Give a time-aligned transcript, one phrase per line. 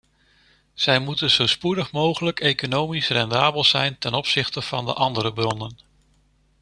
[0.73, 5.77] Zij moeten zo spoedig mogelijk economisch rendabel zijn ten opzichte van de andere bronnen.